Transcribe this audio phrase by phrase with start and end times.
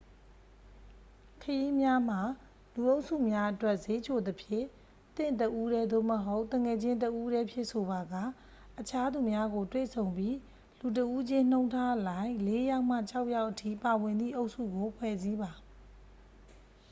[1.41, 2.21] ခရီးများမှာ
[2.73, 4.65] လူအုပ်စုများအတွက် စျေးချိုသဖြင့်
[5.15, 8.13] သင့်တစ်ဦးတည်း သို့မဟုတ် သူငယ်ချင်းတစ်ဦီးတည်းဖြင့်ဆိုပါက
[8.79, 10.35] အခြားသူများကို တွေ့ဆုံပြီး
[10.79, 15.51] လူတစ်ဦးချင်းနှုန်းထားအလိုက် လေး‌ယောက်မှ ခြောက်ယောက်အထိ ပါဝင်သည့် အုပ်စုကို ဖွဲ့စည်းပါ။